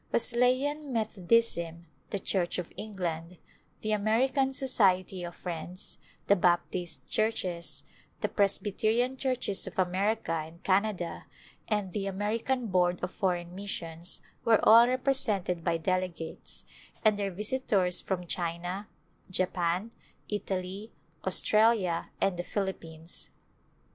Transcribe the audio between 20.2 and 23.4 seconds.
Italy, Australia and the Philip pines.